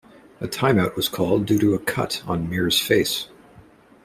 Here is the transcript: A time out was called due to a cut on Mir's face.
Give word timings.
A 0.39 0.47
time 0.47 0.79
out 0.79 0.95
was 0.95 1.07
called 1.07 1.45
due 1.45 1.59
to 1.59 1.75
a 1.75 1.77
cut 1.77 2.23
on 2.25 2.49
Mir's 2.49 2.79
face. 2.81 3.27